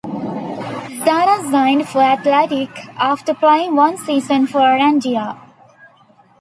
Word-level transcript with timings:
Zarra 1.05 1.47
signed 1.51 1.87
for 1.87 2.01
Athletic 2.01 2.69
after 2.97 3.35
playing 3.35 3.75
one 3.75 3.97
season 3.97 4.47
for 4.47 4.57
Erandio. 4.61 5.39